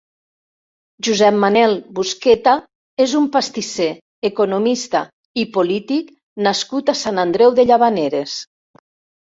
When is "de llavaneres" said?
7.61-8.41